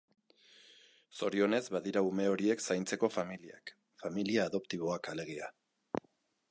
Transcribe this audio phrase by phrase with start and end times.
[1.17, 5.55] Zorionez badira ume horiek zaintzeko familiak, familia adoptiboak alegia.